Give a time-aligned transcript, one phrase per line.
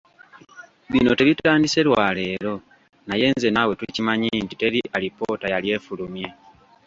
[0.91, 2.55] Bino tebitandise lwa leero
[3.07, 6.27] naye nze naawe tukimanyi nti teri alipoota yali efulumye.